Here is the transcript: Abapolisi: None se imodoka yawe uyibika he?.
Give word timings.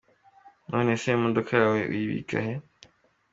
Abapolisi: 0.03 0.69
None 0.71 0.91
se 1.01 1.07
imodoka 1.17 1.51
yawe 1.61 1.79
uyibika 1.91 2.37
he?. 2.45 2.53